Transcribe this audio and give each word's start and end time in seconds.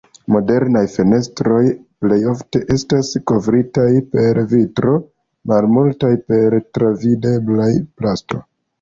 Modernaj 0.35 0.81
fenestroj 0.93 1.59
plejofte 2.05 2.63
estas 2.77 3.13
kovritaj 3.33 3.87
per 4.17 4.43
vitro; 4.57 4.97
malmultaj 5.55 6.15
per 6.29 6.61
travidebla 6.81 7.73
plasto. 7.99 8.47